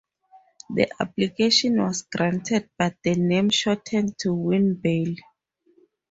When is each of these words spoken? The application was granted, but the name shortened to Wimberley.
The 0.71 0.91
application 0.99 1.77
was 1.79 2.01
granted, 2.01 2.71
but 2.75 2.95
the 3.03 3.13
name 3.13 3.51
shortened 3.51 4.17
to 4.21 4.29
Wimberley. 4.29 5.19